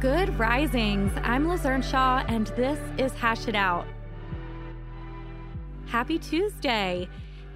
Good 0.00 0.38
risings. 0.38 1.12
I'm 1.24 1.46
Liz 1.46 1.66
Earnshaw, 1.66 2.24
and 2.26 2.46
this 2.56 2.78
is 2.96 3.12
Hash 3.12 3.46
It 3.48 3.54
Out. 3.54 3.86
Happy 5.88 6.18
Tuesday. 6.18 7.06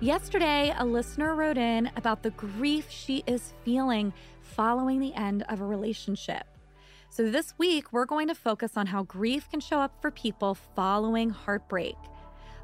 Yesterday, 0.01 0.75
a 0.77 0.85
listener 0.85 1.35
wrote 1.35 1.57
in 1.57 1.91
about 1.97 2.23
the 2.23 2.33
grief 2.33 2.91
she 2.91 3.25
is 3.27 3.55
feeling 3.65 4.13
following 4.43 5.01
the 5.01 5.15
end 5.15 5.45
of 5.49 5.63
a 5.63 5.65
relationship. 5.65 6.45
So, 7.09 7.31
this 7.31 7.55
week, 7.57 7.95
we're 7.95 8.05
going 8.05 8.29
to 8.29 8.35
focus 8.35 8.73
on 8.77 8.89
how 8.89 9.05
grief 9.05 9.49
can 9.49 9.61
show 9.61 9.79
up 9.79 10.03
for 10.03 10.11
people 10.11 10.55
following 10.55 11.31
heartbreak. 11.31 11.97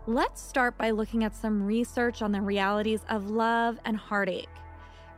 Let's 0.06 0.42
start 0.42 0.76
by 0.76 0.90
looking 0.90 1.24
at 1.24 1.34
some 1.34 1.64
research 1.64 2.20
on 2.20 2.32
the 2.32 2.42
realities 2.42 3.00
of 3.08 3.30
love 3.30 3.78
and 3.86 3.96
heartache. 3.96 4.50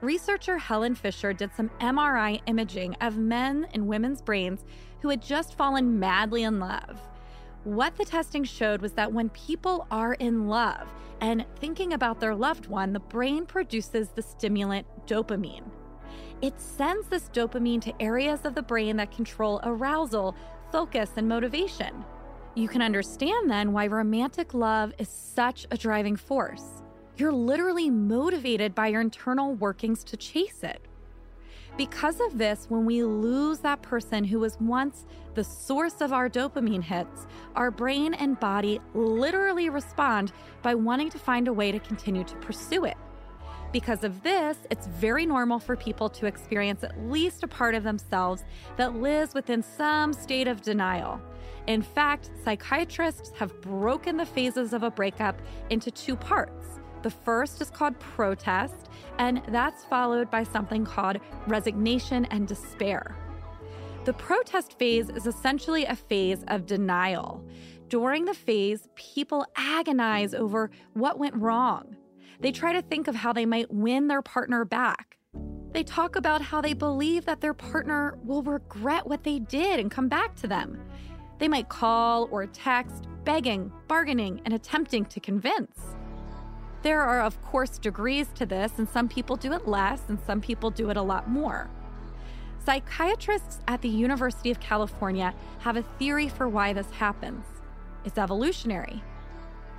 Researcher 0.03 0.59
Helen 0.59 0.97
Fisher 0.97 1.33
did 1.33 1.55
some 1.55 1.71
MRI 1.81 2.41
imaging 2.47 2.97
of 3.01 3.19
men 3.19 3.69
and 3.73 3.87
women's 3.87 4.21
brains 4.21 4.65
who 5.01 5.09
had 5.11 5.23
just 5.23 5.55
fallen 5.55 6.01
madly 6.01 6.43
in 6.43 6.59
love. 6.59 6.99
What 7.63 7.97
the 7.97 8.05
testing 8.05 8.43
showed 8.43 8.83
was 8.83 8.95
that 8.95 9.13
when 9.13 9.29
people 9.29 9.87
are 9.93 10.15
in 10.15 10.49
love 10.49 10.89
and 11.21 11.47
thinking 11.61 11.93
about 11.93 12.19
their 12.19 12.35
loved 12.35 12.67
one, 12.67 12.93
the 12.93 12.99
brain 12.99 13.47
produces 13.47 14.09
the 14.09 14.23
stimulant 14.23 14.89
dopamine. 15.07 15.71
It 16.41 16.61
sends 16.61 17.07
this 17.07 17.31
dopamine 17.33 17.81
to 17.83 18.03
areas 18.03 18.41
of 18.43 18.57
the 18.57 18.63
brain 18.63 18.97
that 18.97 19.13
control 19.13 19.61
arousal, 19.63 20.35
focus, 20.73 21.13
and 21.17 21.29
motivation. 21.29 22.05
You 22.57 22.67
can 22.67 22.83
understand 22.83 23.49
then 23.49 23.73
why 23.73 23.87
romantic 23.87 24.53
love 24.53 24.93
is 24.99 25.09
such 25.09 25.65
a 25.71 25.77
driving 25.77 26.17
force. 26.17 26.82
You're 27.19 27.33
literally 27.33 27.91
motivated 27.91 28.75
by 28.75 28.87
your 28.87 29.03
internal 29.03 29.55
workings 29.55 30.03
to 30.05 30.17
chase 30.17 30.63
it. 30.63 30.81
Because 31.77 32.21
of 32.21 32.39
this, 32.39 32.67
when 32.71 32.87
we 32.87 33.05
lose 33.05 33.59
that 33.61 33.83
person 33.83 34.25
who 34.25 34.41
was 34.41 34.59
once 34.61 35.05
the 35.35 35.45
source 35.45 36.01
of 36.01 36.13
our 36.15 36.31
dopamine 36.31 36.83
hits, 36.83 37.27
our 37.55 37.71
brain 37.71 38.15
and 38.15 38.41
body 38.41 38.81
literally 38.95 39.69
respond 39.69 40.33
by 40.63 40.75
wanting 40.75 41.11
to 41.11 41.19
find 41.19 41.49
a 41.49 41.53
way 41.53 41.71
to 41.71 41.79
continue 41.79 42.25
to 42.25 42.37
pursue 42.37 42.87
it. 42.87 42.97
Because 43.73 44.05
of 44.05 44.23
this, 44.23 44.59
it's 44.71 44.87
very 44.87 45.27
normal 45.27 45.59
for 45.59 45.77
people 45.77 46.09
to 46.11 46.27
experience 46.27 46.83
at 46.83 46.99
least 47.11 47.43
a 47.43 47.49
part 47.49 47.75
of 47.75 47.85
themselves 47.85 48.45
that 48.77 48.97
lives 48.97 49.35
within 49.35 49.63
some 49.63 50.15
state 50.15 50.49
of 50.49 50.63
denial. 50.63 51.21
In 51.67 51.83
fact, 51.83 52.31
psychiatrists 52.43 53.33
have 53.39 53.59
broken 53.61 54.17
the 54.17 54.27
phases 54.27 54.73
of 54.73 54.83
a 54.83 54.91
breakup 54.91 55.41
into 55.71 55.91
two 55.91 56.17
parts 56.17 56.81
the 57.03 57.11
first 57.11 57.61
is 57.61 57.71
called 57.71 57.99
protest, 57.99 58.89
and 59.19 59.43
that's 59.49 59.85
followed 59.85 60.31
by 60.31 60.43
something 60.45 60.85
called 60.85 61.19
resignation 61.47 62.25
and 62.27 62.47
despair. 62.49 63.17
The 64.05 64.13
protest 64.15 64.79
phase 64.79 65.09
is 65.11 65.27
essentially 65.27 65.85
a 65.85 65.95
phase 65.95 66.45
of 66.49 66.67
denial. 66.67 67.45
During 67.89 68.25
the 68.25 68.35
phase, 68.35 68.89
people 68.95 69.47
agonize 69.55 70.35
over 70.35 70.71
what 70.95 71.19
went 71.19 71.37
wrong. 71.37 71.97
They 72.41 72.51
try 72.51 72.73
to 72.73 72.83
think 72.83 73.07
of 73.07 73.15
how 73.15 73.33
they 73.33 73.47
might 73.47 73.73
win 73.73 74.09
their 74.09 74.23
partner 74.23 74.65
back. 74.65 75.19
They 75.73 75.85
talk 75.85 76.17
about 76.17 76.43
how 76.43 76.61
they 76.61 76.75
believe 76.75 77.25
that 77.27 77.41
their 77.41 77.55
partner 77.55 78.19
will 78.25 78.43
regret 78.43 79.07
what 79.07 79.25
they 79.25 79.39
did 79.39 79.79
and 79.79 79.91
come 79.91 80.09
back 80.09 80.35
to 80.37 80.49
them. 80.49 80.81
They 81.39 81.49
might 81.49 81.69
call 81.69 82.29
or 82.31 82.47
text, 82.47 83.07
begging, 83.25 83.73
bargaining, 83.89 84.41
and 84.45 84.53
attempting 84.53 85.05
to 85.07 85.21
convince. 85.21 85.97
There 86.83 87.01
are, 87.01 87.21
of 87.21 87.41
course, 87.43 87.79
degrees 87.79 88.27
to 88.35 88.45
this, 88.45 88.73
and 88.79 88.89
some 88.89 89.09
people 89.09 89.37
do 89.37 89.53
it 89.53 89.69
less, 89.69 90.03
and 90.09 90.19
some 90.27 90.41
people 90.41 90.71
do 90.71 90.91
it 90.91 90.97
a 90.97 91.03
lot 91.03 91.31
more. 91.31 91.71
Psychiatrists 92.65 93.61
at 93.69 93.83
the 93.83 93.89
University 93.89 94.51
of 94.51 94.59
California 94.59 95.33
have 95.61 95.77
a 95.77 95.83
theory 95.99 96.29
for 96.29 96.49
why 96.49 96.73
this 96.73 96.91
happens 96.93 97.45
it's 98.05 98.19
evolutionary. 98.19 99.01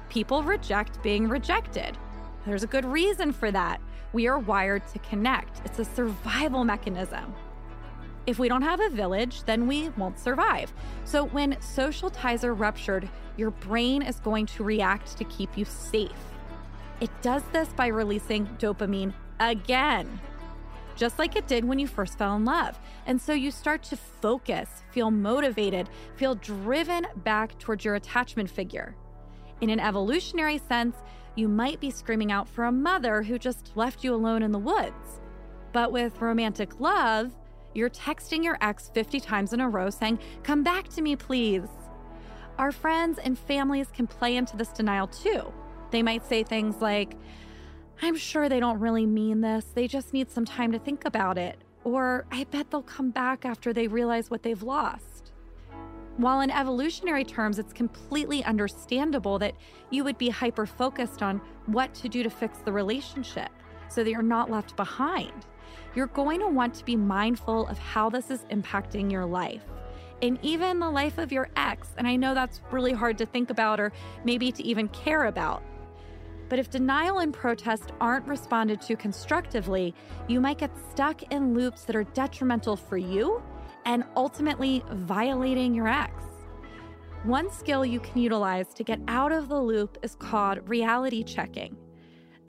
People 0.07 0.43
reject 0.43 1.03
being 1.03 1.27
rejected. 1.27 1.97
There's 2.45 2.63
a 2.63 2.67
good 2.67 2.85
reason 2.85 3.33
for 3.33 3.51
that. 3.51 3.81
We 4.13 4.27
are 4.27 4.39
wired 4.39 4.87
to 4.93 4.99
connect, 4.99 5.61
it's 5.65 5.79
a 5.79 5.85
survival 5.85 6.63
mechanism. 6.63 7.33
If 8.25 8.39
we 8.39 8.47
don't 8.47 8.61
have 8.61 8.79
a 8.79 8.89
village, 8.89 9.43
then 9.43 9.67
we 9.67 9.89
won't 9.89 10.19
survive. 10.19 10.71
So 11.03 11.25
when 11.25 11.59
social 11.61 12.09
ties 12.09 12.45
are 12.45 12.53
ruptured, 12.53 13.09
your 13.35 13.51
brain 13.51 14.01
is 14.01 14.19
going 14.21 14.45
to 14.45 14.63
react 14.63 15.17
to 15.17 15.25
keep 15.25 15.57
you 15.57 15.65
safe. 15.65 16.32
It 17.01 17.09
does 17.21 17.43
this 17.51 17.69
by 17.69 17.87
releasing 17.87 18.47
dopamine 18.57 19.13
again, 19.39 20.19
just 20.95 21.19
like 21.19 21.35
it 21.35 21.47
did 21.47 21.65
when 21.65 21.79
you 21.79 21.87
first 21.87 22.17
fell 22.17 22.35
in 22.35 22.45
love. 22.45 22.79
And 23.05 23.21
so 23.21 23.33
you 23.33 23.51
start 23.51 23.83
to 23.83 23.97
focus, 23.97 24.69
feel 24.91 25.11
motivated, 25.11 25.89
feel 26.15 26.35
driven 26.35 27.07
back 27.17 27.57
towards 27.59 27.83
your 27.83 27.95
attachment 27.95 28.49
figure. 28.49 28.95
In 29.61 29.69
an 29.69 29.79
evolutionary 29.79 30.59
sense, 30.59 30.95
you 31.35 31.47
might 31.47 31.79
be 31.79 31.89
screaming 31.89 32.31
out 32.31 32.47
for 32.47 32.65
a 32.65 32.71
mother 32.71 33.23
who 33.23 33.39
just 33.39 33.71
left 33.75 34.03
you 34.03 34.13
alone 34.13 34.43
in 34.43 34.51
the 34.51 34.59
woods. 34.59 35.19
But 35.71 35.91
with 35.91 36.21
romantic 36.21 36.79
love, 36.79 37.33
you're 37.73 37.89
texting 37.89 38.43
your 38.43 38.57
ex 38.61 38.91
50 38.93 39.19
times 39.19 39.51
in 39.51 39.59
a 39.59 39.67
row 39.67 39.89
saying, 39.89 40.19
Come 40.43 40.63
back 40.63 40.87
to 40.89 41.01
me, 41.01 41.15
please. 41.15 41.67
Our 42.59 42.71
friends 42.71 43.17
and 43.17 43.37
families 43.37 43.87
can 43.91 44.05
play 44.05 44.35
into 44.35 44.55
this 44.55 44.69
denial 44.69 45.07
too. 45.07 45.51
They 45.93 46.01
might 46.01 46.25
say 46.25 46.43
things 46.43 46.81
like, 46.81 47.15
I'm 48.01 48.15
sure 48.17 48.49
they 48.49 48.59
don't 48.59 48.79
really 48.79 49.05
mean 49.05 49.41
this. 49.41 49.63
They 49.75 49.87
just 49.87 50.11
need 50.11 50.31
some 50.31 50.43
time 50.43 50.71
to 50.71 50.79
think 50.79 51.05
about 51.05 51.37
it. 51.37 51.59
Or 51.83 52.25
I 52.31 52.45
bet 52.45 52.71
they'll 52.71 52.81
come 52.81 53.11
back 53.11 53.45
after 53.45 53.73
they 53.73 53.87
realize 53.87 54.31
what 54.31 54.41
they've 54.41 54.63
lost. 54.63 55.31
While 56.17 56.41
in 56.41 56.49
evolutionary 56.49 57.23
terms, 57.23 57.59
it's 57.59 57.73
completely 57.73 58.43
understandable 58.43 59.37
that 59.37 59.53
you 59.91 60.03
would 60.03 60.17
be 60.17 60.29
hyper 60.29 60.65
focused 60.65 61.21
on 61.21 61.39
what 61.67 61.93
to 61.93 62.09
do 62.09 62.23
to 62.23 62.29
fix 62.31 62.57
the 62.57 62.73
relationship 62.73 63.51
so 63.87 64.03
that 64.03 64.09
you're 64.09 64.23
not 64.23 64.49
left 64.49 64.75
behind. 64.75 65.45
You're 65.93 66.07
going 66.07 66.39
to 66.39 66.47
want 66.47 66.73
to 66.73 66.85
be 66.85 66.95
mindful 66.95 67.67
of 67.67 67.77
how 67.77 68.09
this 68.09 68.31
is 68.31 68.45
impacting 68.45 69.11
your 69.11 69.27
life 69.27 69.61
and 70.23 70.39
even 70.41 70.79
the 70.79 70.89
life 70.89 71.19
of 71.19 71.31
your 71.31 71.49
ex. 71.55 71.89
And 71.99 72.07
I 72.07 72.15
know 72.15 72.33
that's 72.33 72.61
really 72.71 72.93
hard 72.93 73.19
to 73.19 73.27
think 73.27 73.51
about 73.51 73.79
or 73.79 73.91
maybe 74.25 74.51
to 74.53 74.63
even 74.63 74.87
care 74.87 75.25
about. 75.25 75.61
But 76.53 76.59
if 76.59 76.69
denial 76.69 77.17
and 77.17 77.33
protest 77.33 77.93
aren't 77.99 78.27
responded 78.27 78.79
to 78.81 78.95
constructively, 78.95 79.95
you 80.27 80.39
might 80.39 80.59
get 80.59 80.69
stuck 80.91 81.23
in 81.33 81.55
loops 81.55 81.83
that 81.85 81.95
are 81.95 82.03
detrimental 82.03 82.75
for 82.75 82.95
you 82.95 83.41
and 83.85 84.03
ultimately 84.15 84.83
violating 84.91 85.73
your 85.73 85.87
ex. 85.87 86.13
One 87.23 87.49
skill 87.49 87.83
you 87.83 87.99
can 87.99 88.21
utilize 88.21 88.71
to 88.75 88.83
get 88.83 88.99
out 89.07 89.31
of 89.31 89.49
the 89.49 89.59
loop 89.59 89.97
is 90.03 90.13
called 90.13 90.69
reality 90.69 91.23
checking. 91.23 91.75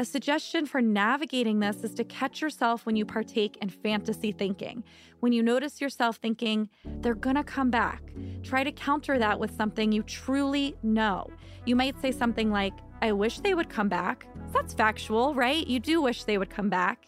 A 0.00 0.04
suggestion 0.04 0.66
for 0.66 0.82
navigating 0.82 1.60
this 1.60 1.82
is 1.82 1.94
to 1.94 2.04
catch 2.04 2.42
yourself 2.42 2.84
when 2.84 2.96
you 2.96 3.06
partake 3.06 3.56
in 3.62 3.70
fantasy 3.70 4.32
thinking. 4.32 4.84
When 5.20 5.32
you 5.32 5.42
notice 5.42 5.80
yourself 5.80 6.16
thinking, 6.16 6.68
they're 7.00 7.14
gonna 7.14 7.44
come 7.44 7.70
back, 7.70 8.02
try 8.42 8.64
to 8.64 8.72
counter 8.72 9.18
that 9.18 9.40
with 9.40 9.56
something 9.56 9.92
you 9.92 10.02
truly 10.02 10.76
know. 10.82 11.30
You 11.64 11.76
might 11.76 11.98
say 12.02 12.12
something 12.12 12.50
like, 12.50 12.74
I 13.04 13.12
wish 13.12 13.40
they 13.40 13.52
would 13.52 13.68
come 13.68 13.90
back. 13.90 14.26
That's 14.54 14.72
factual, 14.72 15.34
right? 15.34 15.66
You 15.66 15.78
do 15.78 16.00
wish 16.00 16.24
they 16.24 16.38
would 16.38 16.48
come 16.48 16.70
back. 16.70 17.06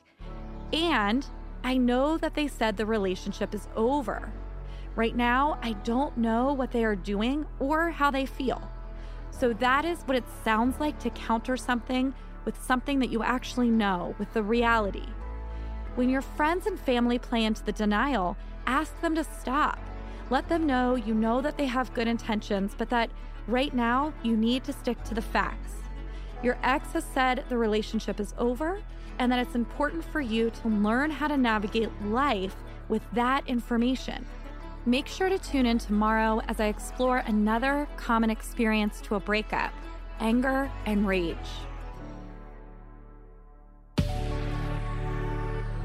And 0.71 1.27
I 1.65 1.79
know 1.79 2.19
that 2.19 2.35
they 2.35 2.49
said 2.49 2.77
the 2.77 2.85
relationship 2.85 3.55
is 3.55 3.67
over. 3.75 4.31
Right 4.95 5.17
now, 5.17 5.59
I 5.63 5.73
don't 5.73 6.15
know 6.19 6.53
what 6.53 6.71
they 6.71 6.85
are 6.85 6.97
doing 6.97 7.47
or 7.61 7.89
how 7.89 8.11
they 8.11 8.27
feel. 8.27 8.61
So 9.31 9.55
that 9.55 9.87
is 9.87 10.03
what 10.03 10.19
it 10.19 10.25
sounds 10.45 10.79
like 10.79 10.99
to 10.99 11.09
counter 11.09 11.57
something 11.57 12.13
with 12.45 12.63
something 12.63 12.99
that 12.99 13.09
you 13.09 13.23
actually 13.23 13.71
know, 13.71 14.15
with 14.19 14.31
the 14.35 14.43
reality. 14.43 15.09
When 15.95 16.11
your 16.11 16.21
friends 16.21 16.67
and 16.67 16.79
family 16.79 17.19
play 17.19 17.43
into 17.43 17.65
the 17.65 17.73
denial, 17.73 18.37
ask 18.67 19.01
them 19.01 19.15
to 19.15 19.25
stop. 19.25 19.79
Let 20.29 20.51
them 20.51 20.67
know 20.67 20.95
you 20.95 21.15
know 21.15 21.41
that 21.41 21.57
they 21.57 21.65
have 21.65 21.95
good 21.95 22.07
intentions, 22.07 22.75
but 22.77 22.91
that 22.91 23.09
right 23.47 23.73
now 23.73 24.13
you 24.23 24.37
need 24.37 24.63
to 24.65 24.75
stick 24.75 25.03
to 25.05 25.15
the 25.15 25.23
facts. 25.23 25.73
Your 26.47 26.57
ex 26.63 26.93
has 26.93 27.03
said 27.03 27.43
the 27.49 27.59
relationship 27.59 28.21
is 28.21 28.33
over 28.39 28.81
and 29.19 29.33
that 29.33 29.41
it's 29.41 29.57
important 29.57 30.05
for 30.05 30.21
you 30.21 30.51
to 30.51 30.69
learn 30.69 31.11
how 31.11 31.27
to 31.27 31.37
navigate 31.37 31.91
life 32.05 32.55
with 32.89 33.03
that 33.15 33.43
information. 33.49 34.25
Make 34.85 35.09
sure 35.09 35.29
to 35.29 35.41
tune 35.41 35.67
in 35.67 35.79
tomorrow 35.79 36.41
as 36.47 36.61
I 36.61 36.67
explore 36.67 37.19
another 37.27 37.89
common 37.97 38.31
experience 38.31 39.01
to 39.01 39.17
a 39.17 39.21
breakup 39.21 39.73
anger 40.21 40.71
and 40.87 41.05
rage. 41.05 41.37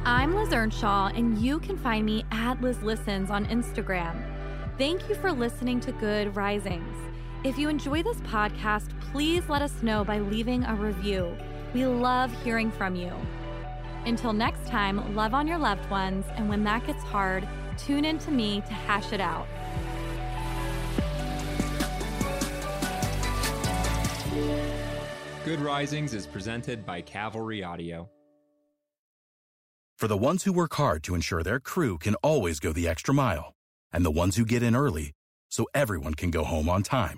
I'm 0.05 0.35
Liz 0.35 0.53
Earnshaw, 0.53 1.07
and 1.07 1.39
you 1.39 1.57
can 1.57 1.75
find 1.75 2.05
me 2.05 2.23
at 2.29 2.61
Liz 2.61 2.79
Listens 2.83 3.31
on 3.31 3.47
Instagram. 3.47 4.23
Thank 4.77 5.09
you 5.09 5.15
for 5.15 5.31
listening 5.31 5.79
to 5.79 5.91
Good 5.91 6.35
Risings. 6.35 6.95
If 7.43 7.57
you 7.57 7.69
enjoy 7.69 8.03
this 8.03 8.17
podcast, 8.17 8.89
please 9.11 9.49
let 9.49 9.63
us 9.63 9.81
know 9.81 10.03
by 10.03 10.19
leaving 10.19 10.63
a 10.63 10.75
review. 10.75 11.35
We 11.73 11.87
love 11.87 12.31
hearing 12.43 12.69
from 12.69 12.95
you. 12.95 13.11
Until 14.05 14.31
next 14.31 14.67
time, 14.67 15.15
love 15.15 15.33
on 15.33 15.47
your 15.47 15.57
loved 15.57 15.89
ones, 15.89 16.23
and 16.35 16.47
when 16.47 16.63
that 16.65 16.85
gets 16.85 17.01
hard, 17.01 17.47
tune 17.79 18.05
in 18.05 18.19
to 18.19 18.31
me 18.31 18.61
to 18.61 18.73
hash 18.73 19.11
it 19.11 19.19
out. 19.19 19.47
Good 25.43 25.61
Risings 25.61 26.13
is 26.13 26.27
presented 26.27 26.85
by 26.85 27.01
Cavalry 27.01 27.63
Audio. 27.63 28.07
For 29.97 30.07
the 30.07 30.15
ones 30.15 30.43
who 30.43 30.53
work 30.53 30.75
hard 30.75 31.01
to 31.03 31.15
ensure 31.15 31.41
their 31.41 31.59
crew 31.59 31.97
can 31.97 32.13
always 32.15 32.59
go 32.59 32.71
the 32.71 32.87
extra 32.87 33.15
mile, 33.15 33.55
and 33.91 34.05
the 34.05 34.11
ones 34.11 34.35
who 34.35 34.45
get 34.45 34.61
in 34.61 34.75
early 34.75 35.13
so 35.49 35.65
everyone 35.73 36.13
can 36.13 36.29
go 36.31 36.43
home 36.43 36.69
on 36.69 36.81
time, 36.81 37.17